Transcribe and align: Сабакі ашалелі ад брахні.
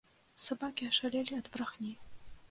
Сабакі 0.43 0.87
ашалелі 0.91 1.37
ад 1.41 1.51
брахні. 1.57 1.93